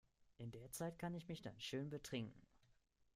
[0.39, 2.41] In der Zeit kann ich mich dann schön betrinken.